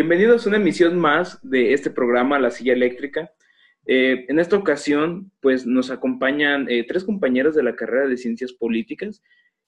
[0.00, 3.32] Bienvenidos a una emisión más de este programa, La Silla Eléctrica.
[3.84, 8.52] Eh, en esta ocasión, pues nos acompañan eh, tres compañeros de la carrera de Ciencias
[8.52, 9.24] Políticas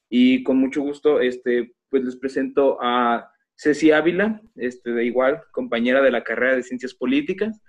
[0.09, 6.01] y con mucho gusto, este, pues les presento a Ceci Ávila, este, de igual, compañera
[6.01, 7.61] de la carrera de Ciencias Políticas,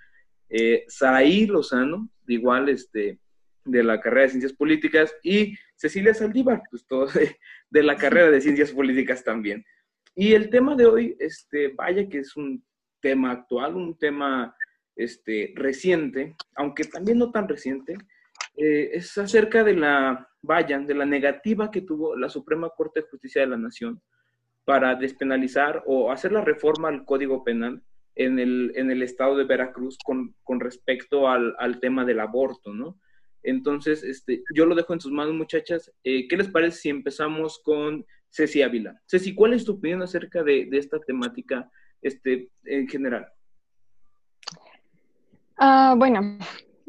[0.48, 3.18] eh, Saraí Lozano, de igual, este,
[3.64, 7.08] de la carrera de Ciencias Políticas, y Cecilia Saldívar, pues todo
[7.70, 9.64] de la carrera de Ciencias Políticas también.
[10.14, 12.64] Y el tema de hoy, este, vaya que es un
[13.00, 14.54] tema actual, un tema
[14.94, 17.96] este, reciente, aunque también no tan reciente,
[18.56, 23.08] eh, es acerca de la, vaya, de la negativa que tuvo la Suprema Corte de
[23.08, 24.02] Justicia de la Nación
[24.64, 27.82] para despenalizar o hacer la reforma al Código Penal
[28.14, 32.72] en el, en el estado de Veracruz con, con respecto al, al, tema del aborto,
[32.72, 33.00] ¿no?
[33.42, 35.92] Entonces, este, yo lo dejo en sus manos, muchachas.
[36.04, 38.98] Eh, ¿Qué les parece si empezamos con Ceci Ávila.
[39.06, 43.28] Ceci, ¿cuál es tu opinión acerca de, esta temática este, en general?
[45.58, 46.38] Ah, bueno,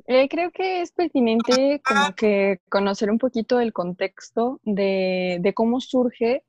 [0.07, 1.81] eh, creo que es pertinente
[2.15, 6.43] que conocer un poquito el contexto de, cómo surge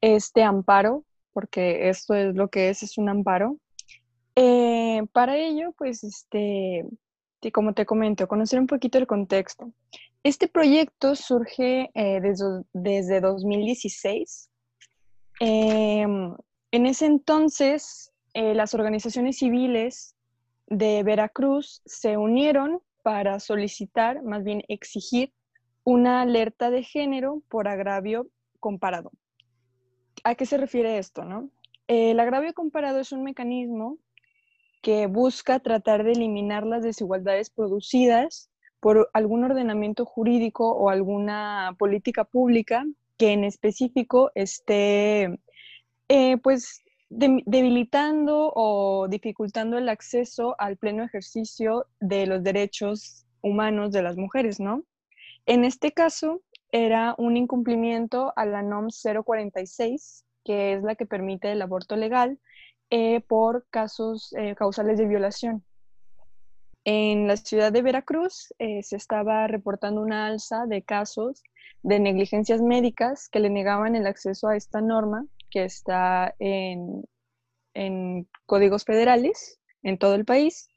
[0.00, 3.58] este amparo, porque esto es lo que es, es un amparo.
[4.34, 6.86] Eh, para ello, pues, este,
[7.52, 9.72] como te comento, conocer un poquito el contexto.
[10.28, 14.50] Este proyecto surge eh, desde, desde, 2016.
[15.40, 16.36] Em,
[16.70, 20.14] en ese entonces, eh, las organizaciones civiles
[20.66, 25.32] de Veracruz se unieron para solicitar, más bien exigir,
[25.82, 28.28] una alerta de género por agravio
[28.60, 29.10] comparado.
[30.24, 31.24] ¿A qué se refiere esto?
[31.24, 31.48] No?
[31.86, 33.96] El agravio comparado es un mecanismo
[34.82, 42.24] que busca tratar de eliminar las desigualdades producidas por algún ordenamiento jurídico o alguna política
[42.24, 45.38] pública que en específico esté
[46.08, 54.02] eh, pues debilitando o dificultando el acceso al pleno ejercicio de los derechos humanos de
[54.02, 54.84] las mujeres, ¿no?
[55.46, 58.88] En este caso era un incumplimiento a la NOM
[59.24, 62.38] 046, que es la que permite el aborto legal
[62.90, 65.64] eh, por casos eh, causales de violación.
[66.90, 71.42] En la ciudad de Veracruz eh, se estaba reportando una alza de casos
[71.82, 77.04] de negligencias médicas que le negaban el acceso a esta norma que está en,
[78.46, 80.70] códigos federales en todo el país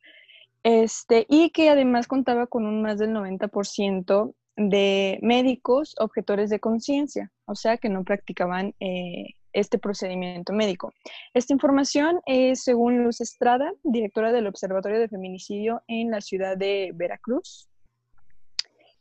[0.64, 7.32] este, y que además contaba con un más del 90% de médicos objetores de conciencia,
[7.46, 10.94] o sea que no practicaban eh, este procedimiento médico.
[11.34, 16.92] Esta información es según Luz Estrada, directora del Observatorio de Feminicidio en la ciudad de
[16.94, 17.68] Veracruz,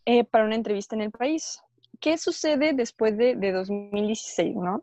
[0.06, 1.60] eh, para una entrevista en el país.
[2.00, 4.56] ¿Qué sucede después de, 2016?
[4.56, 4.82] ¿no?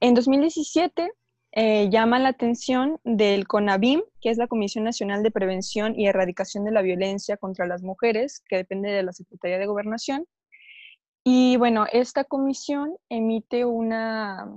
[0.00, 1.10] En 2017
[1.54, 6.64] eh, llama la atención del CONABIM, que es la Comisión Nacional de Prevención y Erradicación
[6.64, 10.26] de la Violencia contra las Mujeres, que depende de la Secretaría de Gobernación.
[11.24, 14.48] Y bueno, esta comisión emite una,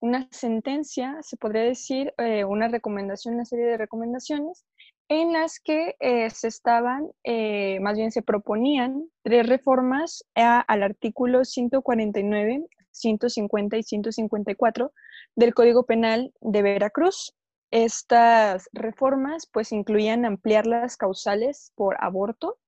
[0.00, 4.64] una sentencia, se podría decir, eh, una recomendación, una serie de recomendaciones
[5.08, 11.44] en las que eh, se estaban, eh, más bien se proponían tres reformas al artículo
[11.44, 14.92] 149, 150 y 154
[15.34, 17.34] del Código Penal de Veracruz.
[17.70, 22.58] Estas reformas pues incluían ampliar las causales por aborto,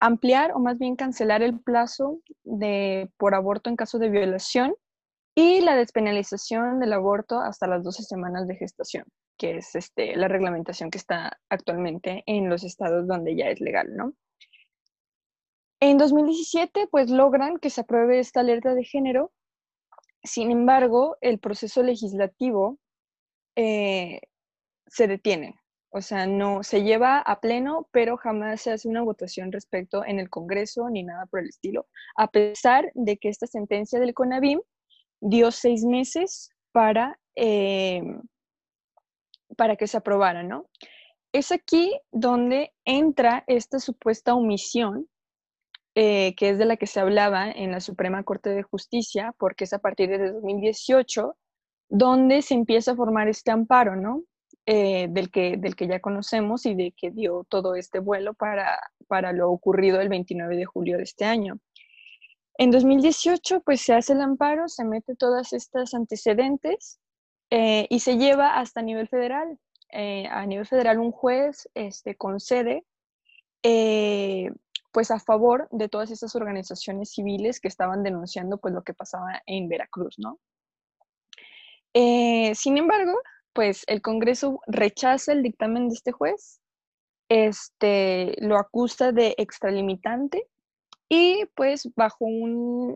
[0.00, 4.74] ampliar o más bien cancelar el plazo de, por aborto en caso de violación
[5.34, 9.04] y la despenalización del aborto hasta las 12 semanas de gestación,
[9.38, 13.96] que es este, la reglamentación que está actualmente en los estados donde ya es legal,
[13.96, 14.14] ¿no?
[15.80, 19.32] En 2017, pues logran que se apruebe esta alerta de género.
[20.22, 22.78] Sin embargo, el proceso legislativo
[23.56, 24.20] eh,
[24.86, 25.56] se detiene.
[25.90, 30.20] O sea, no se lleva a pleno, pero jamás se hace una votación respecto en
[30.20, 31.86] el Congreso ni nada por el estilo,
[32.16, 34.60] a pesar de que esta sentencia del CONABIM
[35.22, 38.02] dio seis meses para, eh,
[39.56, 40.68] para que se aprobara, ¿no?
[41.32, 45.08] Es aquí donde entra esta supuesta omisión,
[45.94, 49.64] eh, que es de la que se hablaba en la Suprema Corte de Justicia, porque
[49.64, 51.36] es a partir de 2018
[51.88, 54.24] donde se empieza a formar este amparo, ¿no?
[54.64, 58.78] Eh, del, que, del que ya conocemos y de que dio todo este vuelo para,
[59.08, 61.58] para lo ocurrido el 29 de julio de este año.
[62.58, 67.00] En 2018, pues se hace el amparo, se mete todas estas antecedentes
[67.50, 69.58] eh, y se lleva hasta nivel federal.
[69.90, 72.84] Eh, a nivel federal, un juez este, concede
[73.62, 74.50] eh,
[74.90, 79.42] pues a favor de todas estas organizaciones civiles que estaban denunciando pues lo que pasaba
[79.46, 80.38] en Veracruz, ¿no?
[81.94, 83.12] sin embargo,
[83.52, 86.62] pues el Congreso rechaza el dictamen de este juez,
[87.28, 90.48] este, lo acusa de extralimitante
[91.14, 92.26] y pues bajo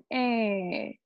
[0.09, 1.01] eh,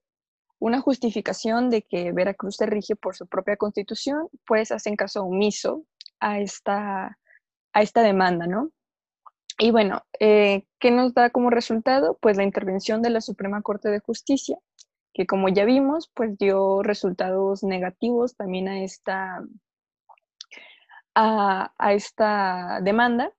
[0.61, 5.85] una justificación de que Veracruz se rige por su propia constitución, pues hacen caso omiso
[6.21, 7.19] a esta,
[7.73, 8.71] a esta demanda, ¿no?
[9.59, 12.17] Y bueno, eh, ¿qué nos da como resultado?
[12.21, 14.57] Pues la intervención de la Suprema Corte de Justicia,
[15.13, 19.43] que como ya vimos, pues dio resultados negativos también a esta,
[21.17, 23.33] a, esta demanda.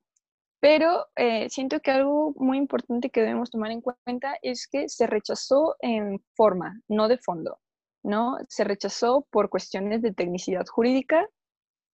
[0.62, 5.08] Pero eh, siento que algo muy importante que debemos tomar en cuenta es que se
[5.08, 7.60] rechazó en forma, no de fondo,
[8.04, 8.38] ¿no?
[8.48, 11.28] Se rechazó por cuestiones de tecnicidad jurídica,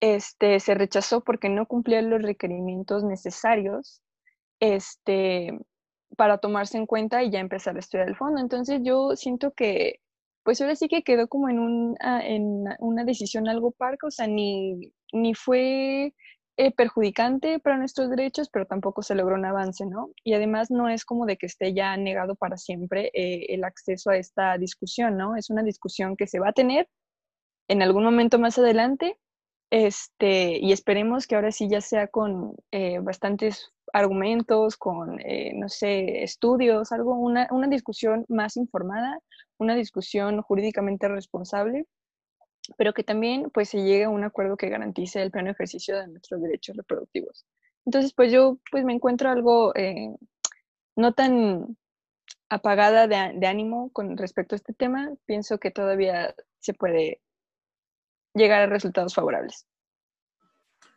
[0.00, 4.02] este, se rechazó porque no cumplía los requerimientos necesarios
[4.60, 5.58] este,
[6.18, 8.38] para tomarse en cuenta y ya empezar a estudiar el fondo.
[8.38, 10.00] Entonces yo siento que,
[10.42, 14.10] pues ahora sí que quedó como en, un, ah, en una decisión algo parca, o
[14.10, 16.14] sea, ni, ni fue
[16.60, 20.10] eh, perjudicante para nuestros derechos, pero tampoco se logró un avance, ¿no?
[20.24, 24.10] Y además no es como de que esté ya negado para siempre eh, el acceso
[24.10, 25.36] a esta discusión, ¿no?
[25.36, 26.88] Es una discusión que se va a tener
[27.68, 29.20] en algún momento más adelante,
[29.70, 35.16] este, y esperemos que ahora sí ya sea con eh, bastantes argumentos, con,
[35.54, 39.20] no sé, estudios, algo, una, una discusión más informada,
[39.58, 41.86] una discusión jurídicamente responsable,
[42.76, 46.08] pero que también pues se llegue a un acuerdo que garantice el pleno ejercicio de
[46.08, 47.46] nuestros derechos reproductivos.
[47.86, 50.14] Entonces, pues yo pues me encuentro algo eh,
[50.96, 51.76] no tan
[52.50, 55.14] apagada de, de, ánimo con respecto a este tema.
[55.26, 57.20] Pienso que todavía se puede
[58.34, 59.66] llegar a resultados favorables.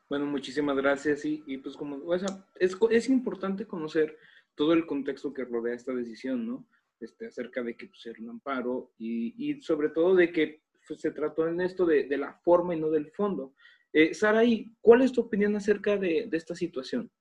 [0.09, 1.23] Bueno, muchísimas gracias.
[1.23, 4.17] Y, y pues como, o sea, es, es, importante conocer
[4.55, 6.67] todo el contexto que rodea esta decisión, ¿no?
[6.99, 10.60] Este, acerca de que pues, era un amparo y, y, sobre todo de que pues,
[10.97, 13.53] se trató en esto de, la forma y no del fondo.
[13.93, 17.11] Eh, Saraí, ¿cuál es tu opinión acerca de, esta situación?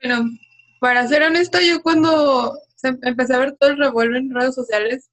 [0.00, 0.30] Bueno,
[0.80, 2.58] para ser honesta, yo cuando
[3.02, 5.10] empecé a ver todo el revuelo en redes sociales,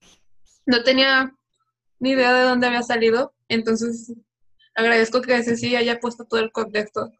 [0.66, 1.34] no tenía
[2.00, 4.14] ni idea de dónde había salido, entonces
[4.76, 7.12] agradezco que sí haya puesto todo el contexto,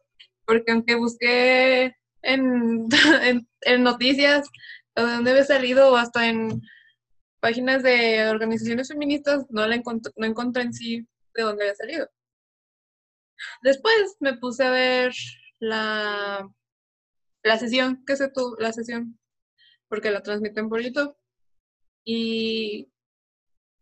[0.44, 2.86] porque aunque busqué en,
[3.62, 4.48] en, noticias
[4.94, 6.62] de dónde había salido o hasta en
[7.44, 12.08] páginas de organizaciones feministas, no, la encontré, no encontré en sí de dónde había salido.
[13.60, 15.12] Después me puse a ver
[15.58, 16.48] la,
[17.42, 19.18] la sesión que se tuvo, la sesión,
[19.88, 21.14] porque la transmiten por YouTube.
[22.06, 22.90] Y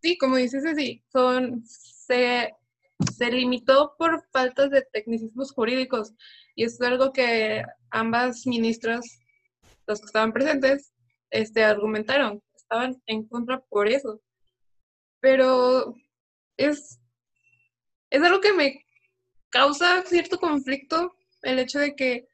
[0.03, 2.53] sí, como dices, sí, son, se
[3.17, 6.13] se limitó por faltas de tecnicismos jurídicos
[6.55, 9.21] y es algo que ambas ministras,
[9.87, 10.93] los que estaban presentes,
[11.31, 12.43] este, argumentaron,
[12.73, 14.21] estaban en contra por eso.
[15.21, 15.95] Pero
[16.57, 16.99] es,
[18.11, 18.85] es algo que me
[19.51, 22.29] causa cierto conflicto el hecho de que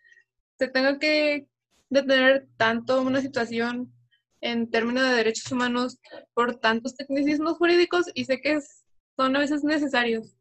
[0.58, 1.48] se tenga que
[1.90, 3.92] detener tanto una situación
[4.40, 5.98] en términos de derechos humanos
[6.34, 8.60] por tantos tecnicismos jurídicos y sé que
[9.16, 10.36] son a veces necesarios.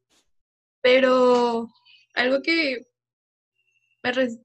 [0.81, 1.69] Pero
[2.13, 2.85] algo que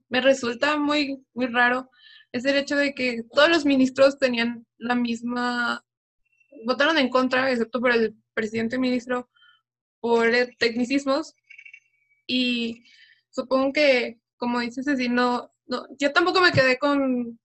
[0.09, 1.89] me, resulta muy, muy raro
[2.33, 5.85] es el hecho de que todos los ministros tenían la misma,
[6.65, 9.29] votaron en contra, excepto por el presidente ministro,
[10.01, 11.35] por tecnicismos.
[12.25, 12.83] Y
[13.29, 17.39] supongo que, como dices así, no, no, yo tampoco me quedé con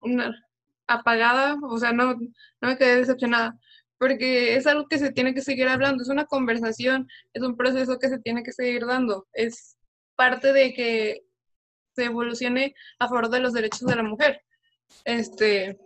[0.00, 0.46] una
[0.86, 3.58] apagada, o sea, no, no me quedé decepcionada,
[3.98, 7.98] porque es algo que se tiene que seguir hablando, es una conversación, es un proceso
[7.98, 9.76] que se tiene que seguir dando, es
[10.16, 11.27] parte de que
[11.98, 14.42] se evolucione a favor de los derechos de la mujer.
[15.04, 15.78] Este,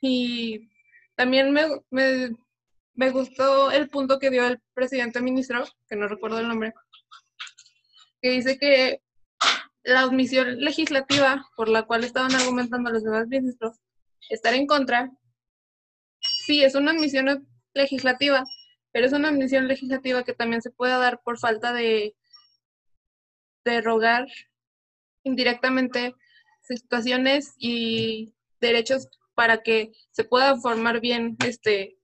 [0.00, 0.70] y
[1.16, 2.30] también me, me,
[2.94, 6.72] me gustó el punto que dio el presidente ministro, que no recuerdo el nombre,
[8.22, 9.02] que dice que
[9.82, 13.76] la omisión legislativa por la cual estaban argumentando los demás ministros,
[14.30, 15.10] estar en contra,
[16.20, 18.44] sí, es una admisión legislativa,
[18.92, 22.14] pero es una admisión legislativa que también se puede dar por falta de
[23.64, 24.26] derogar
[25.24, 26.14] indirectamente
[26.62, 31.96] situaciones y derechos para que se pueda formar bien este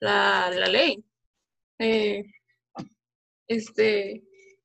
[0.00, 1.04] la, la ley.
[1.78, 2.24] Eh,
[3.46, 4.24] este,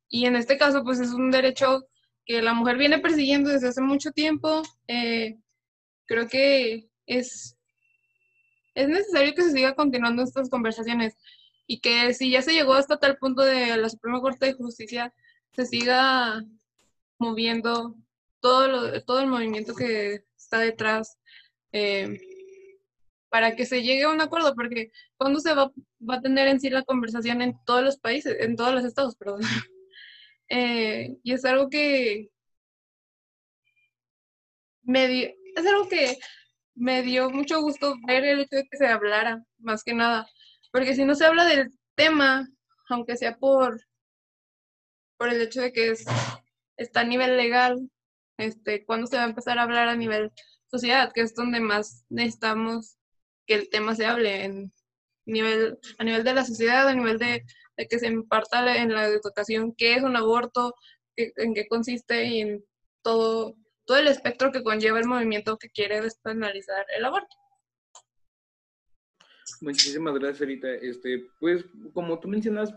[0.09, 1.83] y en este caso, pues es un derecho
[2.25, 4.63] que la mujer viene persiguiendo desde hace mucho tiempo.
[4.87, 5.37] Eh,
[6.05, 7.57] creo que es
[8.75, 11.15] es necesario que se siga continuando estas conversaciones
[11.67, 15.13] y que si ya se llegó hasta tal punto de la Suprema Corte de Justicia,
[15.55, 16.43] se siga
[17.19, 17.95] moviendo
[18.39, 21.17] todo, lo, todo el movimiento que está detrás
[21.71, 22.19] eh,
[23.29, 25.71] para que se llegue a un acuerdo, porque cuando se va,
[26.07, 29.15] va a tener en sí la conversación en todos los países, en todos los estados,
[29.15, 29.41] perdón.
[30.49, 32.29] Eh, y es algo que
[34.83, 36.19] me dio, es algo que
[36.75, 40.27] me dio mucho gusto ver el hecho de que se hablara, más que nada,
[40.71, 42.47] porque si no se habla del tema,
[42.89, 43.81] aunque sea por,
[45.17, 46.05] por el hecho de que es,
[46.77, 47.89] está a nivel legal,
[48.37, 50.31] este, cuando se va a empezar a hablar a nivel
[50.69, 52.97] sociedad, que es donde más necesitamos
[53.45, 54.73] que el tema se hable en
[55.25, 57.45] nivel, a nivel de la sociedad, a nivel de,
[57.89, 60.75] que se imparta en la educación qué es un aborto,
[61.15, 62.65] en qué consiste y en
[63.01, 67.35] todo, todo el espectro que conlleva el movimiento que quiere despenalizar el aborto.
[69.61, 70.73] Muchísimas gracias, Erita.
[70.73, 72.73] Este, pues, como tú mencionas,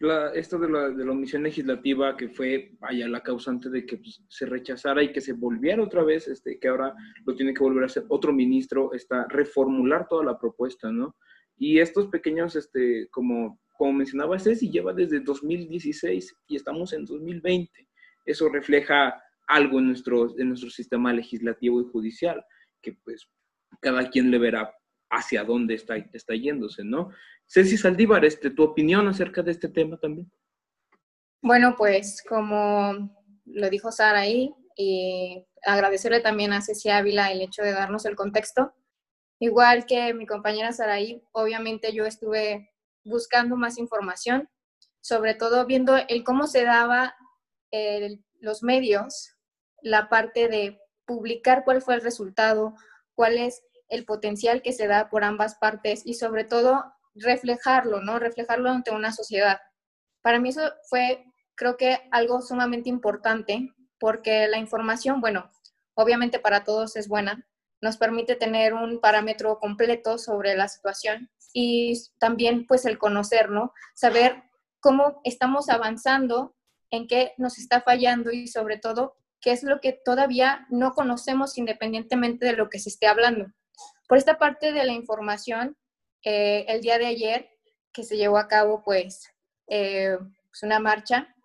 [0.00, 3.96] la, esto de la, de la omisión legislativa que fue, vaya, la causante de que
[3.96, 7.62] pues, se rechazara y que se volviera otra vez, este, que ahora lo tiene que
[7.62, 11.16] volver a hacer otro ministro, está reformular toda la propuesta, ¿no?
[11.56, 17.88] Y estos pequeños, este, como, como mencionaba Ceci, lleva desde 2016 y estamos en 2020.
[18.24, 22.44] Eso refleja algo nuestro, en nuestro sistema legislativo y judicial,
[22.80, 23.28] que pues
[23.80, 24.72] cada quien le verá
[25.10, 27.10] hacia dónde está, está yéndose, ¿no?
[27.46, 30.30] Ceci Saldívar, este, ¿tu opinión acerca de este tema también?
[31.40, 33.14] Bueno, pues como
[33.46, 38.14] lo dijo Sara ahí, y agradecerle también a Ceci Ávila el hecho de darnos el
[38.14, 38.74] contexto.
[39.40, 42.70] Igual que mi compañera Saraí, obviamente yo estuve
[43.04, 44.48] buscando más información,
[45.00, 47.14] sobre todo viendo el cómo se daba
[48.40, 49.34] los medios,
[49.82, 52.74] la parte de publicar cuál fue el resultado,
[53.14, 58.18] cuál es el potencial que se da por ambas partes y sobre todo reflejarlo, ¿no?
[58.18, 59.60] Reflejarlo ante una sociedad.
[60.22, 65.50] Para mí eso fue, creo que algo sumamente importante porque la información, bueno,
[65.94, 67.46] obviamente para todos es buena,
[67.80, 73.72] nos permite tener un parámetro completo sobre la situación y también pues el conocer, ¿no?
[73.94, 74.42] Saber
[74.80, 76.56] cómo estamos avanzando,
[76.90, 81.58] en qué nos está fallando y sobre todo qué es lo que todavía no conocemos
[81.58, 83.52] independientemente de lo que se esté hablando.
[84.08, 85.76] Por esta parte de la información,
[86.24, 87.50] eh, el día de ayer
[87.92, 89.30] que se llevó a cabo pues,
[89.66, 90.16] eh,
[90.50, 91.36] pues, una marcha,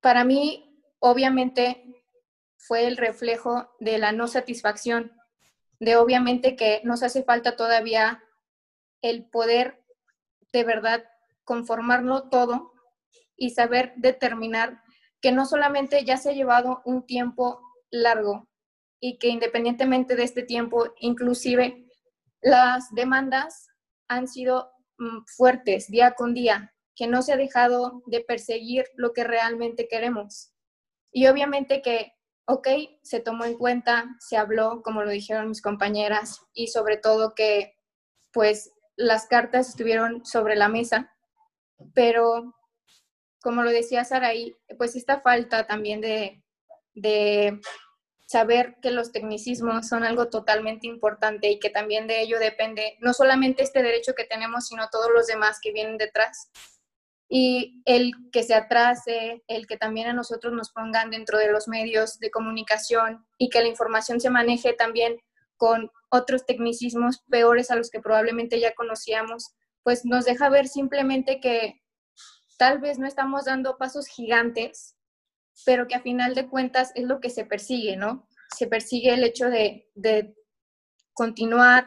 [0.00, 1.82] para mí obviamente
[2.58, 5.12] fue el reflejo de la no satisfacción,
[5.80, 8.22] de obviamente que nos hace falta todavía
[9.00, 9.82] el poder
[10.52, 11.04] de verdad
[11.44, 12.72] conformarlo todo
[13.34, 14.82] y saber determinar
[15.22, 18.46] que no solamente ya se ha llevado un tiempo largo
[19.06, 21.84] y que independientemente de este tiempo, inclusive
[22.40, 23.68] las demandas
[24.08, 29.12] han sido mm, fuertes día con día, que no se ha dejado de perseguir lo
[29.12, 30.54] que realmente queremos.
[31.12, 32.14] Y obviamente que,
[32.46, 32.66] ok,
[33.02, 37.74] se tomó en cuenta, se habló, como lo dijeron mis compañeras, y sobre todo que,
[38.32, 41.14] pues, las cartas estuvieron sobre la mesa,
[41.92, 42.54] pero,
[43.42, 46.42] como lo decía Saraí, pues esta falta también de,
[46.94, 47.60] de
[48.34, 53.12] saber que los tecnicismos son algo totalmente importante y que también de ello depende no
[53.12, 56.50] solamente este derecho que tenemos, sino todos los demás que vienen detrás.
[57.28, 61.68] Y el que se atrase, el que también a nosotros nos pongan dentro de los
[61.68, 65.20] medios de comunicación y que la información se maneje también
[65.56, 71.40] con otros tecnicismos peores a los que probablemente ya conocíamos, pues nos deja ver simplemente
[71.40, 71.80] que
[72.58, 74.96] tal vez no estamos dando pasos gigantes,
[75.64, 78.26] pero que a final de cuentas es lo que se persigue, ¿no?
[78.56, 79.88] Se persigue el hecho de,
[81.12, 81.86] continuar,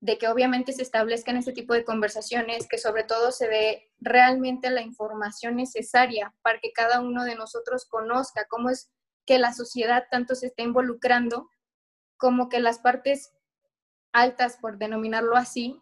[0.00, 4.70] de que obviamente se establezcan este tipo de conversaciones, que sobre todo se dé realmente
[4.70, 8.90] la información necesaria para que cada uno de nosotros conozca cómo es
[9.26, 11.50] que la sociedad tanto se está involucrando,
[12.16, 13.32] como que las partes
[14.12, 15.80] altas, por denominarlo así,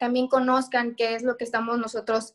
[0.00, 2.34] también conozcan qué es lo que estamos nosotros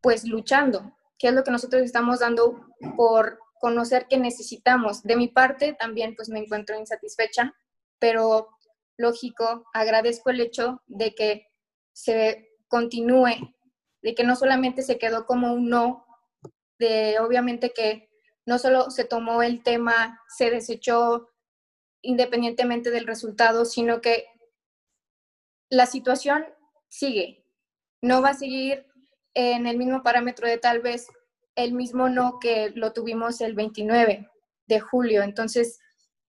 [0.00, 5.04] pues luchando, qué es lo que nosotros estamos dando por conocer que necesitamos.
[5.04, 7.54] De mi parte, también pues me encuentro insatisfecha,
[8.00, 8.48] pero
[8.96, 11.46] lógico, agradezco el hecho de que
[11.92, 13.54] se continúe,
[14.02, 16.04] de que no solamente se quedó como un no,
[16.80, 18.10] de obviamente que
[18.44, 21.30] no solo se tomó el tema, se desechó
[22.00, 24.26] independientemente del resultado, sino que
[25.70, 26.44] la situación
[26.88, 27.46] sigue.
[28.00, 28.91] No va a seguir
[29.34, 31.08] en el mismo parámetro de tal vez
[31.54, 34.28] el mismo no que lo tuvimos el 29
[34.66, 35.22] de julio.
[35.22, 35.78] Entonces,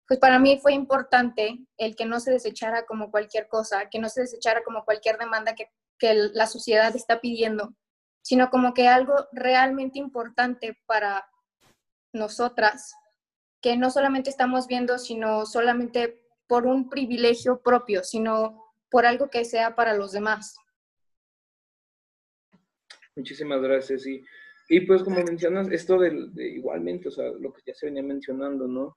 [0.06, 4.08] pues para mí fue importante el que no se desechara como cualquier cosa, que no
[4.08, 7.74] se desechara como cualquier demanda que, que la sociedad está pidiendo,
[8.22, 11.26] sino como que algo realmente importante para
[12.12, 12.94] nosotras,
[13.60, 19.44] que no solamente estamos viendo, sino solamente por un privilegio propio, sino por algo que
[19.44, 20.56] sea para los demás.
[23.16, 24.22] Muchísimas gracias, sí.
[24.68, 28.66] Y pues como mencionas, esto de, igualmente, o sea, lo que ya se venía mencionando,
[28.66, 28.96] ¿no?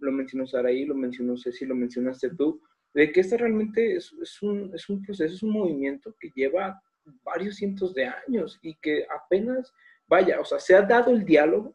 [0.00, 2.60] Lo mencionó Saraí, lo mencionó Ceci, lo mencionaste tú,
[2.92, 6.80] de que esto realmente es, es, un, es un proceso, es un movimiento que lleva
[7.24, 9.72] varios cientos de años y que apenas,
[10.06, 11.74] vaya, o sea, se ha dado el diálogo,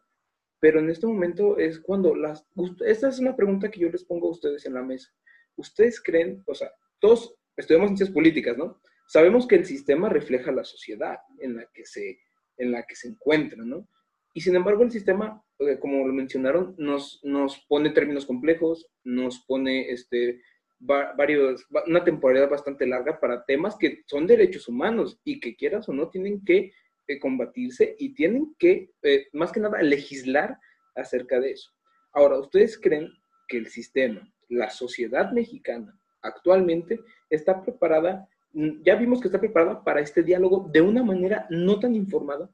[0.60, 2.46] pero en este momento es cuando las...
[2.84, 5.10] Esta es una pregunta que yo les pongo a ustedes en la mesa.
[5.56, 8.80] ¿Ustedes creen, o sea, todos estudiamos ciencias políticas, ¿no?
[9.06, 12.18] Sabemos que el sistema refleja la sociedad en la que se,
[12.56, 13.88] en la que se encuentra, ¿no?
[14.34, 15.42] Y sin embargo el sistema,
[15.80, 20.42] como lo mencionaron, nos, nos pone términos complejos, nos pone este,
[20.78, 25.92] varios, una temporalidad bastante larga para temas que son derechos humanos y que quieras o
[25.92, 26.72] no tienen que
[27.08, 30.58] eh, combatirse y tienen que, eh, más que nada, legislar
[30.94, 31.70] acerca de eso.
[32.12, 33.10] Ahora, ¿ustedes creen
[33.48, 36.98] que el sistema, la sociedad mexicana actualmente
[37.30, 38.28] está preparada,
[38.82, 42.50] ya vimos que está preparada para este diálogo de una manera no tan informada,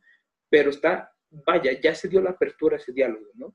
[0.49, 1.14] pero está,
[1.47, 3.54] vaya, ya se dio la apertura a ese diálogo, ¿no?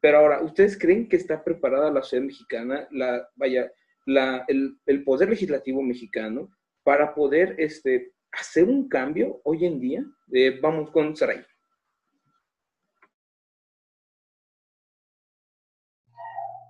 [0.00, 3.72] Pero ahora, ¿ustedes creen que está preparada la sociedad mexicana, la, vaya,
[4.04, 6.50] la, el, el, poder legislativo mexicano
[6.82, 10.04] para poder este, hacer un cambio hoy en día?
[10.32, 11.44] Eh, vamos con Saray.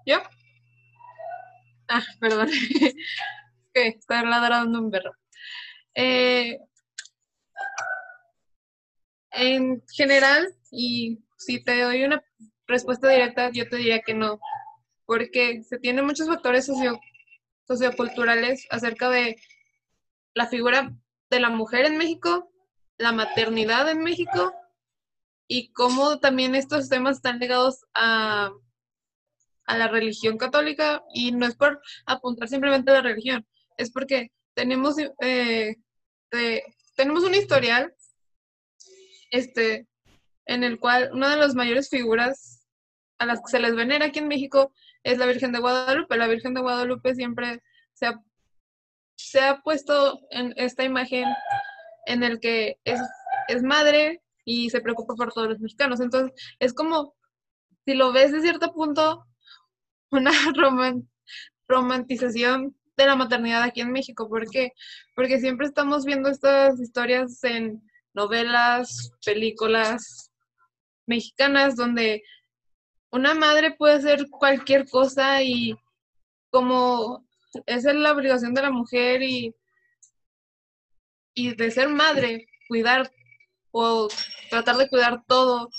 [0.05, 0.19] ¿Yo?
[1.89, 2.49] Ah, perdón.
[3.77, 5.13] que está ladrando un perro.
[5.95, 6.59] Eh,
[9.33, 12.25] en general, y si te doy una
[12.67, 14.41] respuesta directa, yo te diría que no,
[15.05, 16.71] porque se tienen muchos factores
[17.67, 19.37] socioculturales acerca de
[20.35, 20.95] la figura
[21.29, 22.51] de la mujer en México,
[22.97, 24.55] la maternidad en México
[25.49, 28.51] y cómo también estos temas están ligados a,
[29.67, 34.33] a la religión católica y no es por apuntar simplemente a la religión, es porque
[34.55, 35.77] tenemos, eh,
[36.97, 37.95] tenemos un historial
[39.31, 39.87] este,
[40.47, 42.67] en el cual una de las mayores figuras
[43.19, 46.17] a las que se les venera aquí en México es la Virgen de Guadalupe.
[46.17, 47.63] La Virgen de Guadalupe siempre
[47.93, 48.21] se ha,
[49.17, 51.27] se ha puesto en esta imagen
[52.07, 53.01] en el que es,
[53.49, 56.01] es madre y se preocupa por todos los mexicanos.
[56.01, 57.15] Entonces, es como,
[57.85, 59.27] si lo ves de cierto punto,
[60.11, 60.31] una
[61.69, 64.29] romantización de la maternidad aquí en México.
[64.29, 64.73] ¿Por qué?
[65.15, 67.83] Porque siempre estamos viendo estas historias en
[68.15, 70.31] novelas, películas
[71.07, 72.23] mexicanas donde
[73.11, 75.75] una madre puede hacer cualquier cosa y
[76.51, 77.27] como
[77.67, 79.55] esa es la obligación de la mujer y,
[81.35, 83.11] y de ser madre, cuidar
[83.71, 84.09] o
[84.51, 85.71] tratar de cuidar todo,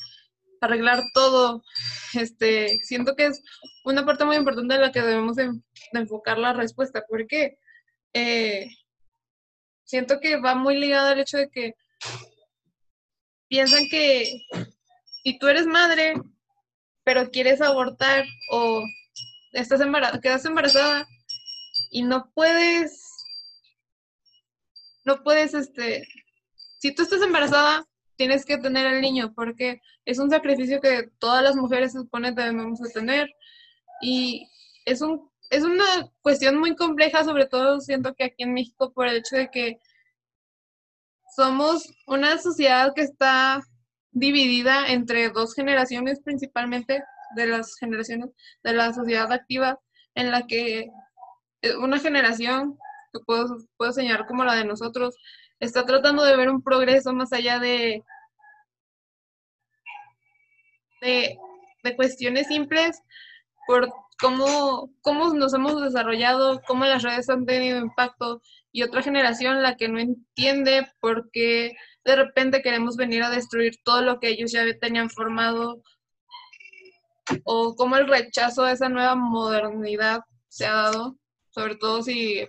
[0.62, 1.64] arreglar todo.
[2.14, 3.44] Este, siento que es
[3.84, 5.52] una parte muy importante de la que debemos de,
[5.94, 7.58] enfocar la respuesta, porque
[8.14, 8.70] eh,
[9.84, 11.76] siento que va muy ligado al hecho de que
[13.48, 14.46] piensan que
[15.24, 16.14] si tú eres madre,
[17.04, 18.84] pero quieres abortar o
[19.54, 21.08] estás embarazada, quedas embarazada
[21.90, 23.02] y no puedes,
[25.06, 26.08] no puedes, este,
[26.80, 27.88] si tú estás embarazada,
[28.18, 32.32] tienes que tener al niño porque es un sacrificio que todas las mujeres se supone
[32.32, 33.30] debemos de tener.
[34.02, 34.50] Y
[34.86, 35.86] es un es una
[36.22, 39.80] cuestión muy compleja, sobre todo siento que aquí en México por el hecho de que
[41.36, 43.62] somos una sociedad que está
[44.12, 47.04] dividida entre dos generaciones principalmente
[47.36, 48.30] de las generaciones
[48.64, 49.80] de la sociedad activa
[50.16, 50.90] en la que
[51.62, 52.78] eh, una generación
[53.14, 55.16] que puedo, puedo señalar como la de nosotros
[55.60, 58.04] está tratando de ver un progreso más allá de,
[61.02, 61.38] de,
[61.96, 63.02] cuestiones simples
[63.66, 63.90] por
[64.20, 68.42] cómo, cómo nos hemos desarrollado, cómo las redes han tenido impacto
[68.74, 73.76] y otra generación la que no entiende por qué de repente queremos venir a destruir
[73.84, 75.82] todo lo que ellos ya tenían formado
[77.44, 81.18] o cómo el rechazo a esa nueva modernidad se ha dado,
[81.50, 82.46] sobre todo si,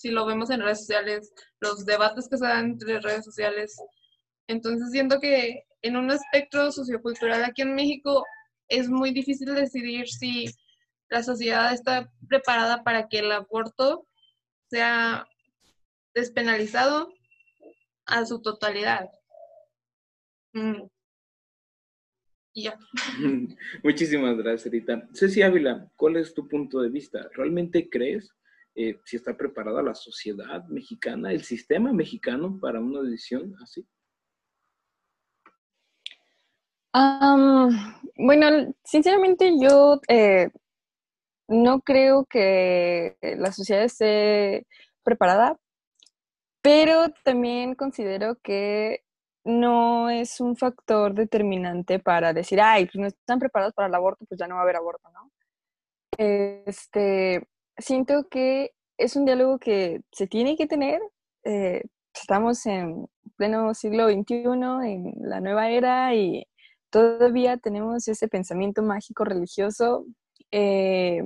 [0.00, 3.76] si lo vemos en redes sociales, los debates que se dan entre redes sociales.
[4.46, 8.24] Entonces siento que en un aspecto sociocultural aquí en México
[8.68, 10.46] es muy difícil decidir si
[11.10, 14.06] la sociedad está preparada para que el aborto
[14.70, 15.28] sea
[16.14, 17.12] despenalizado
[18.06, 19.10] a su totalidad.
[20.54, 20.84] Mm.
[22.54, 22.78] Y ya.
[23.82, 25.06] Muchísimas gracias, Rita.
[25.12, 27.28] Ceci Ávila, ¿cuál es tu punto de vista?
[27.34, 28.34] ¿Realmente crees
[28.82, 33.86] eh, si está preparada la sociedad mexicana, el sistema mexicano para una decisión así?
[38.16, 40.50] bueno, sinceramente yo eh,
[41.46, 44.66] no creo que la sociedad esté
[45.02, 45.58] preparada,
[46.62, 49.04] pero también considero que
[49.44, 54.24] no es un factor determinante para decir, ay, pues no están preparados para el aborto,
[54.26, 55.30] pues ya no va a haber aborto, ¿no?
[56.18, 57.46] Este,
[57.78, 61.00] siento que es un diálogo que se tiene que tener.
[61.44, 61.82] Eh,
[62.14, 63.06] estamos en
[63.36, 64.44] pleno siglo XXI,
[64.84, 66.46] en la nueva era, y
[66.90, 70.04] todavía tenemos ese pensamiento mágico religioso.
[70.50, 71.22] Eh,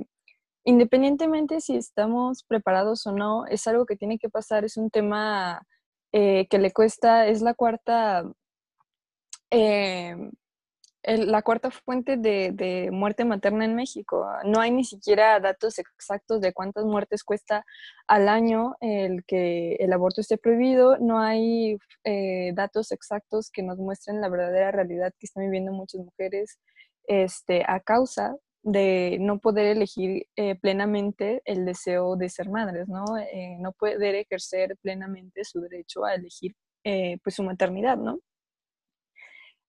[0.63, 5.61] independientemente si estamos preparados o no, es algo que tiene que pasar, es un tema
[6.11, 8.23] eh, que le cuesta, es la cuarta
[11.05, 14.25] la cuarta fuente de, muerte materna en México.
[14.43, 17.65] No hay ni siquiera datos exactos de cuántas muertes cuesta
[18.07, 20.97] al año el que el aborto esté prohibido.
[20.97, 26.01] No hay eh, datos exactos que nos muestren la verdadera realidad que están viviendo muchas
[26.01, 26.59] mujeres
[27.07, 33.03] este, a causa de no poder elegir eh, plenamente el deseo de ser madres, ¿no?
[33.19, 36.55] Eh, no poder ejercer plenamente su derecho a elegir
[37.23, 38.19] pues su maternidad, ¿no?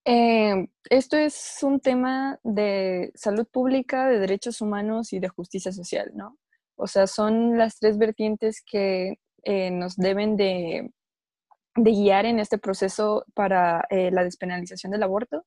[0.09, 6.13] Eh, esto es un tema de salud pública, de derechos humanos y de justicia social,
[6.15, 6.39] ¿no?
[6.77, 10.93] O sea, son las tres vertientes que eh, nos deben de,
[11.75, 15.45] guiar en este proceso para eh, la despenalización del aborto.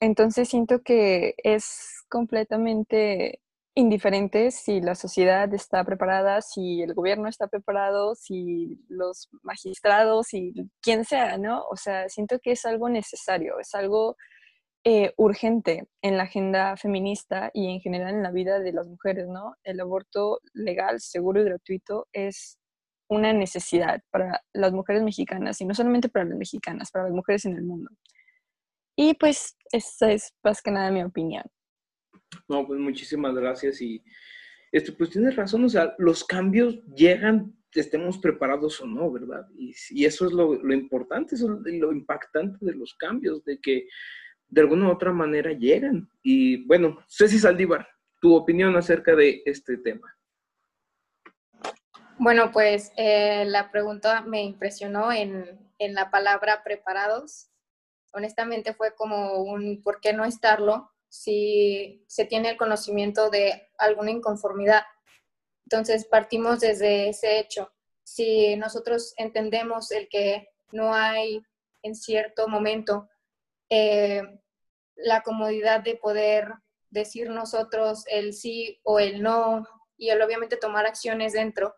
[0.00, 3.40] Entonces siento que es completamente
[3.74, 10.54] indiferente si la sociedad está preparada, si el gobierno está preparado, si los magistrados y
[10.80, 11.64] quien sea, ¿no?
[11.70, 14.16] O sea, siento que es algo necesario, es algo
[14.84, 19.28] eh, urgente en la agenda feminista y en general en la vida de las mujeres,
[19.28, 19.54] ¿no?
[19.62, 22.58] El aborto legal, seguro y gratuito es
[23.08, 27.44] una necesidad para las mujeres mexicanas y no solamente para las mexicanas, para las mujeres
[27.44, 27.90] en el mundo.
[28.96, 31.44] Y pues esa es más que nada mi opinión.
[32.48, 34.02] No, pues muchísimas gracias y
[34.72, 39.46] este, pues tienes razón, o sea, los cambios llegan, estemos preparados o no, ¿verdad?
[39.56, 43.88] Y, y eso es lo, importante, eso es lo impactante de los cambios, de que
[44.48, 46.08] de alguna u otra manera llegan.
[46.22, 47.88] Y bueno, Ceci Saldívar,
[48.20, 50.16] tu opinión acerca de este tema.
[52.18, 57.50] Bueno, pues eh, la pregunta me impresionó en, en la palabra preparados.
[58.12, 60.89] Honestamente fue como un ¿por qué no estarlo?
[61.10, 64.84] Si se tiene el conocimiento de alguna inconformidad.
[65.64, 67.70] Entonces, partimos desde ese hecho.
[68.02, 71.42] Si nosotros entendemos el que no hay
[71.82, 73.08] en cierto momento
[73.68, 74.22] eh,
[74.96, 76.48] la comodidad de poder
[76.90, 81.74] decir nosotros el sí o el no y el obviamente tomar acciones dentro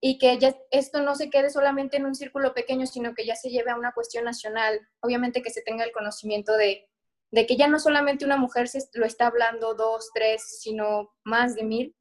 [0.00, 0.38] y que
[0.70, 3.76] esto no se quede solamente en un círculo pequeño, sino que ya se lleve a
[3.76, 6.88] una cuestión nacional, obviamente que se tenga el conocimiento de
[7.34, 11.56] de que ya no solamente una mujer se lo está hablando dos, tres, sino más
[11.56, 11.96] de mil,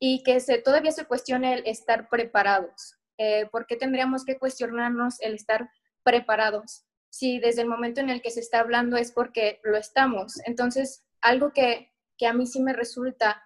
[0.00, 2.96] y que se, todavía se cuestione el estar preparados.
[3.16, 5.70] Eh, ¿Por qué tendríamos que cuestionarnos el estar
[6.02, 6.84] preparados?
[7.10, 10.40] Si desde el momento en el que se está hablando es porque lo estamos.
[10.46, 13.40] Entonces, algo que, que a mí sí me resulta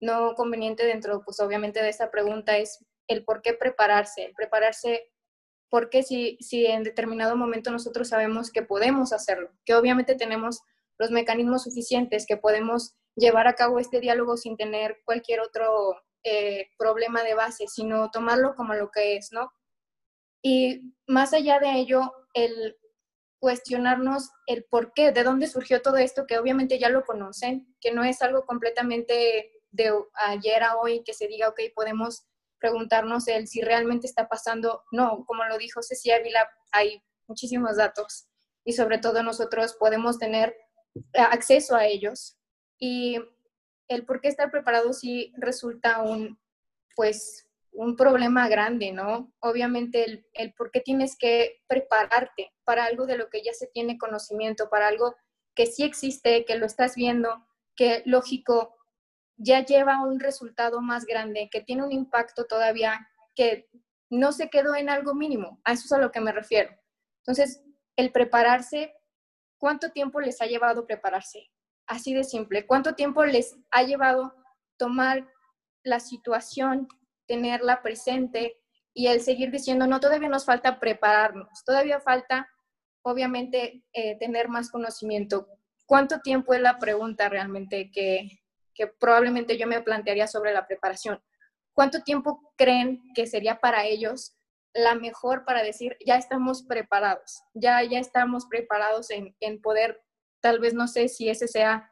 [0.00, 5.11] no conveniente dentro, pues obviamente de esa pregunta es el por qué prepararse, el prepararse
[5.72, 10.60] porque si, si en determinado momento nosotros sabemos que podemos hacerlo, que obviamente tenemos
[10.98, 16.68] los mecanismos suficientes, que podemos llevar a cabo este diálogo sin tener cualquier otro eh,
[16.76, 19.50] problema de base, sino tomarlo como lo que es, ¿no?
[20.42, 22.76] Y más allá de ello, el
[23.40, 27.92] cuestionarnos el por qué, de dónde surgió todo esto, que obviamente ya lo conocen, que
[27.92, 32.26] no es algo completamente de ayer a hoy que se diga, ok, podemos
[32.62, 34.84] preguntarnos el si realmente está pasando.
[34.92, 38.28] No, como lo dijo Cecilia Ávila, hay muchísimos datos
[38.64, 40.56] y sobre todo nosotros podemos tener
[40.94, 42.38] eh, acceso a ellos.
[42.78, 43.18] Y
[43.88, 46.38] el por qué estar preparado sí resulta un,
[46.94, 49.32] pues, un problema grande, ¿no?
[49.40, 53.66] Obviamente el, el por qué tienes que prepararte para algo de lo que ya se
[53.66, 55.16] tiene conocimiento, para algo
[55.54, 57.44] que sí existe, que lo estás viendo,
[57.74, 58.76] que lógico
[59.36, 63.68] ya lleva un resultado más grande, que tiene un impacto todavía que
[64.10, 65.60] no se quedó en algo mínimo.
[65.64, 66.70] A eso es a lo que me refiero.
[67.18, 67.62] Entonces,
[67.96, 68.94] el prepararse,
[69.58, 71.50] ¿cuánto tiempo les ha llevado prepararse?
[71.86, 72.66] Así de simple.
[72.66, 74.34] ¿Cuánto tiempo les ha llevado
[74.76, 75.26] tomar
[75.84, 76.88] la situación,
[77.26, 78.56] tenerla presente
[78.94, 82.48] y el seguir diciendo, no, todavía nos falta prepararnos, todavía falta,
[83.02, 85.48] obviamente, eh, tener más conocimiento.
[85.86, 88.41] ¿Cuánto tiempo es la pregunta realmente que,
[88.74, 91.22] que probablemente yo me plantearía sobre la preparación.
[91.74, 94.36] ¿Cuánto tiempo creen que sería para ellos
[94.74, 100.02] la mejor para decir, ya estamos preparados, ya, ya estamos preparados en, en poder,
[100.40, 101.90] tal vez no sé si ese sea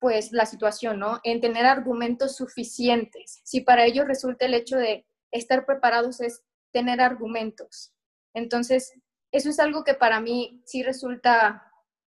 [0.00, 1.20] pues la situación, ¿no?
[1.24, 3.40] En tener argumentos suficientes.
[3.44, 6.42] Si para ellos resulta el hecho de estar preparados es
[6.72, 7.92] tener argumentos.
[8.34, 8.94] Entonces,
[9.30, 11.69] eso es algo que para mí sí resulta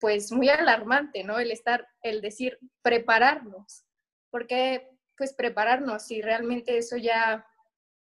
[0.01, 1.39] pues muy alarmante, ¿no?
[1.39, 3.85] El estar, el decir prepararnos,
[4.31, 7.45] porque pues prepararnos si realmente eso ya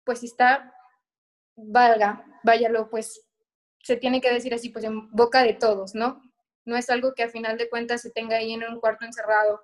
[0.03, 0.73] pues está,
[1.55, 3.25] valga, váyalo, pues
[3.83, 6.21] se tiene que decir así, pues en boca de todos, ¿no?
[6.65, 9.61] No es algo que a final de cuentas se tenga ahí en un cuarto encerrado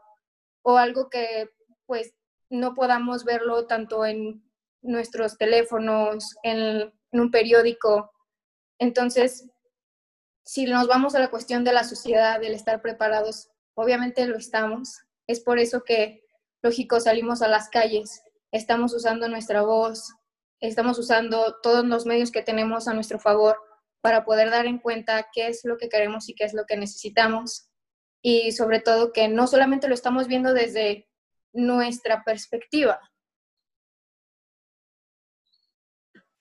[0.62, 1.50] o algo que
[1.88, 2.14] pues
[2.50, 4.44] no podamos verlo tanto en
[4.82, 8.12] nuestros teléfonos, en, en un periódico.
[8.78, 9.50] Entonces,
[10.50, 14.98] si nos vamos a la cuestión de la sociedad, del estar preparados, obviamente lo estamos.
[15.28, 16.24] Es por eso que,
[16.64, 20.12] lógico, salimos a las calles, estamos usando nuestra voz,
[20.60, 23.60] estamos usando todos los medios que tenemos a nuestro favor
[24.02, 26.78] para poder dar en cuenta qué es lo que queremos y qué es lo que
[26.78, 27.70] necesitamos.
[28.24, 31.08] Y sobre todo que no solamente lo estamos viendo desde
[31.54, 33.00] nuestra perspectiva,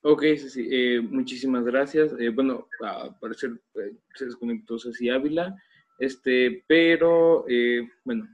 [0.02, 2.14] Ok, sí, eh, muchísimas gracias.
[2.20, 5.56] Eh, bueno, al parecer eh, se desconectó Ceci Ávila,
[5.98, 7.44] este, pero
[8.04, 8.28] bueno,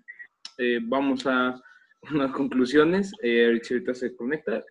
[0.82, 1.60] vamos a
[2.12, 3.12] unas conclusiones.
[3.22, 4.62] ahorita se conecta.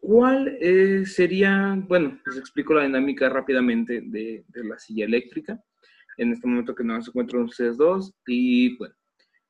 [0.00, 0.58] ¿Cuál
[1.06, 5.62] sería, bueno, les explico la dinámica rápidamente de, la silla eléctrica.
[6.18, 8.12] En este momento que no se encuentran ustedes dos.
[8.26, 8.94] Y bueno,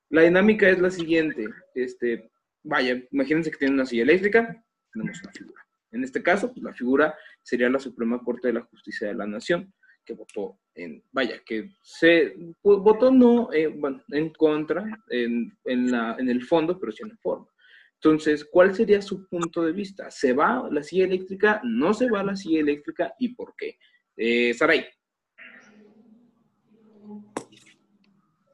[0.09, 1.47] la dinámica es la siguiente.
[1.73, 2.29] Este,
[2.63, 6.73] vaya, imagínense que tienen una silla eléctrica, tenemos una figura en este caso, pues, la
[6.73, 9.73] figura sería la Suprema Corte de la Justicia de la Nación,
[10.05, 13.73] que votó en, vaya, que se votó no, eh,
[14.09, 17.47] en contra en, en, la, en el fondo, pero sí en la forma.
[17.95, 20.11] Entonces, ¿cuál sería su punto de vista?
[20.11, 21.59] ¿Se va la silla eléctrica?
[21.63, 23.13] ¿No se va la silla eléctrica?
[23.17, 23.77] ¿Y por qué?
[24.15, 24.85] Eh, Saray.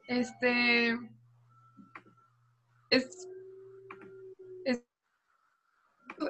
[0.08, 0.98] Este.
[2.90, 3.28] Es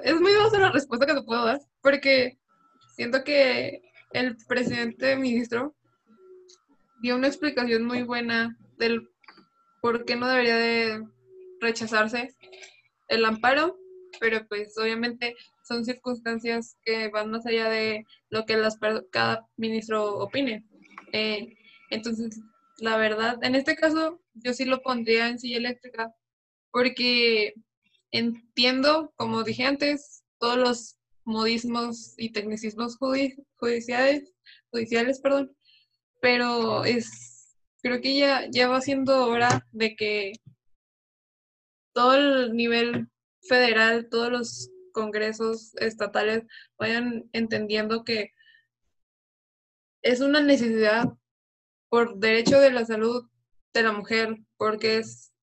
[0.03, 2.37] es muy baja la respuesta que te puedo dar, porque
[2.95, 3.81] siento que
[4.11, 5.75] el presidente ministro
[7.01, 9.09] dio una explicación muy buena del
[9.81, 11.03] por qué no debería de
[11.59, 12.35] rechazarse
[13.07, 13.77] el amparo,
[14.19, 18.79] pero pues obviamente son circunstancias que van más allá de lo que las,
[19.11, 20.65] cada ministro opine.
[21.11, 21.55] Eh,
[21.89, 22.41] entonces,
[22.77, 26.13] la verdad, en este caso, yo sí lo pondría en silla eléctrica,
[26.71, 27.53] porque
[28.15, 34.33] Entiendo, como dije antes, todos los modismos y tecnicismos judiciales,
[34.71, 35.53] judiciales, perdón,
[36.21, 40.31] pero es creo que ya, ya va siendo hora de que
[41.93, 43.09] todo el nivel
[43.49, 46.43] federal, todos los congresos estatales
[46.79, 48.31] vayan entendiendo que
[50.01, 51.09] es una necesidad
[51.89, 53.29] por derecho de la salud
[53.73, 55.33] de la mujer, porque es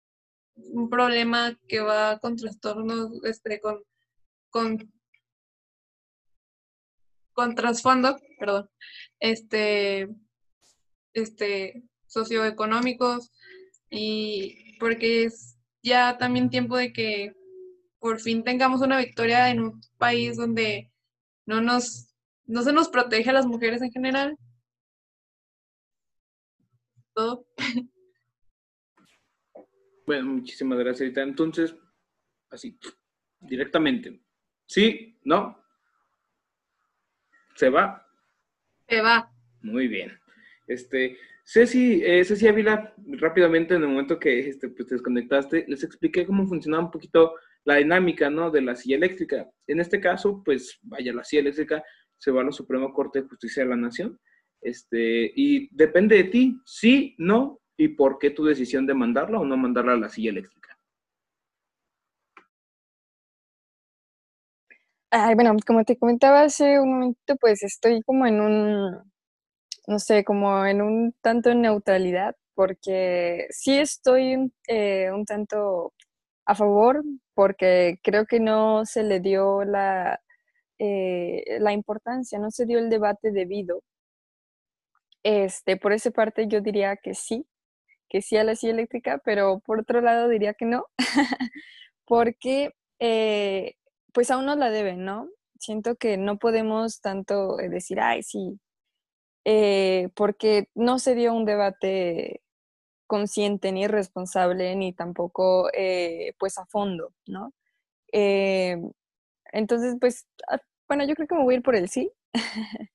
[0.57, 3.83] un problema que va con trastornos, este, con,
[4.51, 4.93] con,
[7.33, 8.71] con trasfondo, perdón,
[9.21, 10.09] este,
[11.15, 13.33] este, socioeconómicos
[13.91, 17.35] y porque es ya también tiempo de que
[17.99, 20.91] por fin tengamos una victoria en un país donde
[21.47, 22.09] no nos
[22.47, 24.37] no se nos protege a las mujeres en general.
[27.15, 27.47] Todo.
[30.07, 31.75] Bueno, muchísimas gracias, Entonces,
[32.51, 32.79] así,
[33.41, 34.21] directamente.
[34.67, 35.19] ¿Sí?
[35.25, 35.63] ¿No?
[37.55, 38.07] ¿Se va?
[38.89, 39.31] Se va.
[39.63, 40.19] Muy bien.
[40.67, 45.85] Este, Ceci, eh, Ceci Ávila, rápidamente en el momento que este, pues, te desconectaste, les
[45.85, 47.35] expliqué cómo funcionaba un poquito
[47.65, 48.51] la dinámica, ¿no?
[48.51, 49.49] De la silla eléctrica.
[49.67, 51.85] En este caso, pues, vaya, la silla eléctrica
[52.17, 54.19] se va a la Suprema Corte de Justicia de la Nación.
[54.61, 59.45] Este, y depende de ti, sí, no, y por qué tu decisión de mandarla o
[59.45, 60.79] no mandarla a la silla eléctrica.
[65.11, 69.13] Ay, bueno, como te comentaba hace un momento, pues estoy como en un,
[69.89, 75.95] no sé, como en un tanto en neutralidad, porque sí estoy eh, un tanto
[76.47, 77.03] a favor,
[77.35, 80.21] porque creo que no se le dio la,
[80.79, 83.83] eh, la importancia, no se dio el debate debido.
[85.25, 87.47] Este, por esa parte yo diría que sí,
[88.13, 90.85] que sí a la silla eléctrica, pero por otro lado diría que no,
[92.05, 93.77] porque eh,
[94.13, 95.31] pues aún nos la deben, ¿no?
[95.59, 98.61] Siento que no podemos tanto eh, decir, ay, sí,
[99.47, 102.43] eh, porque no se dio un debate
[103.07, 105.71] consciente ni responsable ni tampoco
[106.39, 107.55] pues a fondo, ¿no?
[109.55, 112.13] entonces, pues, ah, bueno, yo creo que me voy a ir por el sí.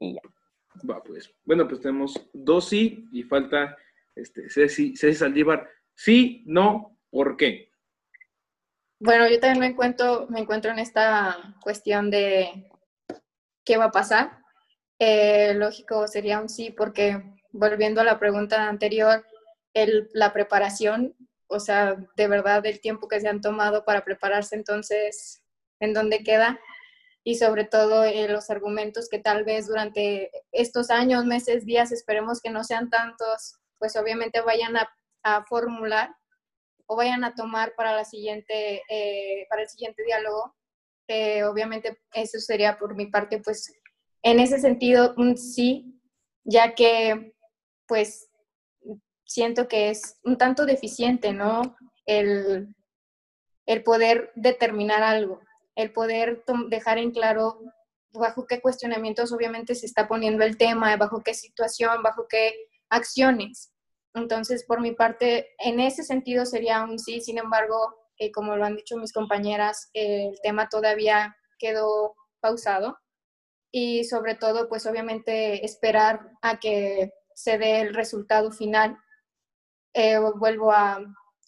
[0.00, 0.20] y ya.
[0.88, 1.32] Va, pues.
[1.44, 3.76] Bueno, pues tenemos dos sí y falta
[4.16, 7.70] Este, Ceci, Ceci Saldívar, sí, no, ¿por qué?
[8.98, 12.70] Bueno, yo también me encuentro, me encuentro en esta cuestión de
[13.62, 14.38] qué va a pasar.
[14.98, 19.26] Eh, lógico sería un sí, porque volviendo a la pregunta anterior,
[19.74, 21.14] el, la preparación,
[21.48, 25.42] o sea, de verdad el tiempo que se han tomado para prepararse, entonces,
[25.78, 26.58] ¿en dónde queda?
[27.22, 32.40] Y sobre todo eh, los argumentos que tal vez durante estos años, meses, días, esperemos
[32.40, 34.88] que no sean tantos, pues obviamente vayan a,
[35.48, 36.14] formular
[36.86, 40.54] o vayan a tomar para, la siguiente, eh, para el siguiente diálogo.
[41.50, 43.72] Obviamente eso sería por mi parte, pues
[44.22, 46.00] en ese sentido un sí,
[46.44, 47.32] ya que
[47.86, 48.28] pues
[49.24, 51.76] siento que es un tanto deficiente, ¿no?
[52.06, 52.74] El,
[53.66, 55.40] el poder determinar algo,
[55.74, 57.60] el poder dejar en claro
[58.12, 63.72] bajo qué cuestionamientos obviamente se está poniendo el tema, bajo qué situación, bajo qué acciones.
[64.14, 68.64] Entonces, por mi parte, en ese sentido sería un sí, sin embargo, eh, como lo
[68.64, 72.98] han dicho mis compañeras, el tema todavía quedó pausado
[73.70, 78.96] y sobre todo, pues obviamente esperar a que se dé el resultado final.
[79.92, 81.00] Eh, vuelvo a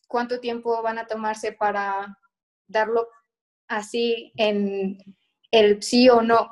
[0.09, 2.19] cuánto tiempo van a tomarse para
[2.67, 3.09] darlo
[3.69, 4.99] así en
[5.51, 6.51] el sí o no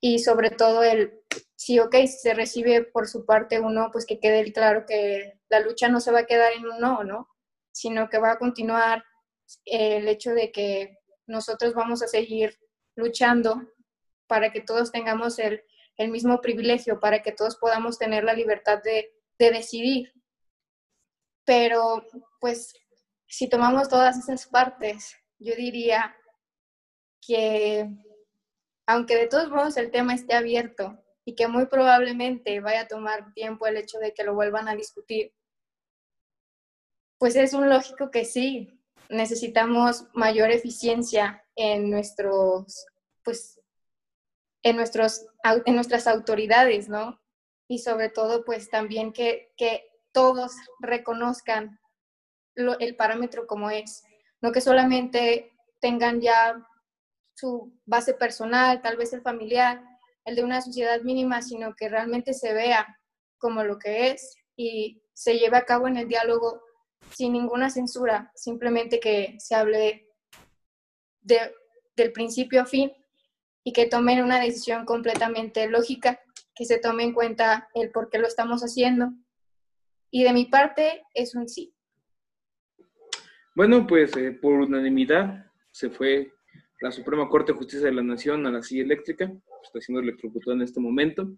[0.00, 1.15] y sobre todo el
[1.56, 5.60] sí, ok, si se recibe por su parte uno, pues que quede claro que la
[5.60, 7.28] lucha no se va a quedar en un no, ¿no?
[7.72, 9.04] Sino que va a continuar
[9.64, 12.58] el hecho de que nosotros vamos a seguir
[12.94, 13.62] luchando
[14.26, 15.62] para que todos tengamos el,
[15.96, 20.12] el mismo privilegio, para que todos podamos tener la libertad de, de decidir.
[21.44, 22.04] Pero,
[22.40, 22.74] pues,
[23.28, 26.16] si tomamos todas esas partes, yo diría
[27.20, 27.88] que,
[28.86, 33.34] aunque de todos modos el tema esté abierto y que muy probablemente vaya a tomar
[33.34, 35.34] tiempo el hecho de que lo vuelvan a discutir,
[37.18, 42.86] pues es un lógico que sí, necesitamos mayor eficiencia en nuestros,
[43.24, 43.60] pues,
[44.62, 47.20] en, nuestros, en nuestras autoridades, ¿no?
[47.66, 51.80] Y sobre todo, pues también que, que todos reconozcan
[52.54, 54.04] el parámetro como es,
[54.40, 56.64] no que solamente tengan ya
[57.34, 59.82] su base personal, tal vez el familiar,
[60.26, 62.98] el de una sociedad mínima, sino que realmente se vea
[63.38, 66.60] como lo que es y se lleve a cabo en el diálogo
[67.12, 70.08] sin ninguna censura, simplemente que se hable
[71.20, 71.54] de,
[71.96, 72.92] del principio a fin
[73.64, 76.20] y que tomen una decisión completamente lógica,
[76.54, 79.12] que se tome en cuenta el por qué lo estamos haciendo.
[80.10, 81.72] Y de mi parte es un sí.
[83.54, 86.32] Bueno, pues eh, por unanimidad se fue
[86.80, 90.56] la Suprema Corte de Justicia de la Nación a la silla eléctrica, está siendo electrocutada
[90.56, 91.36] en este momento.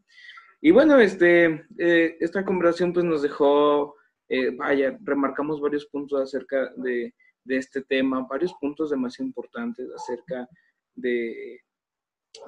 [0.61, 3.95] Y bueno, este, eh, esta conversación pues nos dejó,
[4.29, 10.49] eh, vaya, remarcamos varios puntos acerca de, de, este tema, varios puntos demasiado importantes acerca
[10.97, 11.61] de,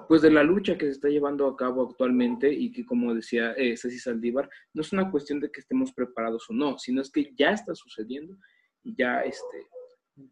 [0.09, 3.53] pues de la lucha que se está llevando a cabo actualmente y que como decía
[3.53, 7.11] eh, Ceci Saldívar, no es una cuestión de que estemos preparados o no, sino es
[7.11, 8.37] que ya está sucediendo
[8.85, 9.66] ya este,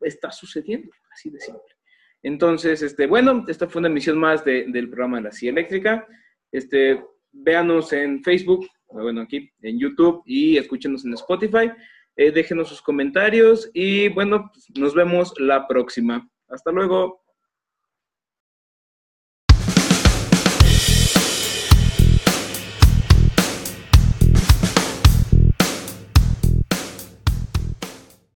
[0.02, 1.77] está sucediendo, así de simple.
[2.22, 6.06] Entonces, este, bueno, esta fue una emisión más del programa de la silla eléctrica.
[6.50, 7.02] Este,
[7.32, 11.70] véanos en Facebook, bueno, aquí en YouTube y escúchenos en Spotify.
[12.16, 16.28] Eh, déjenos sus comentarios y bueno, pues, nos vemos la próxima.
[16.48, 17.22] Hasta luego.